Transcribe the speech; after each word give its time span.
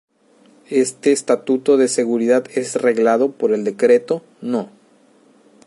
Este 0.71 1.11
estatuto 1.11 1.77
de 1.77 1.87
seguridad 1.87 2.45
es 2.55 2.73
reglado 2.75 3.31
por 3.33 3.51
el 3.53 3.63
Decreto 3.63 4.23
No. 4.41 4.71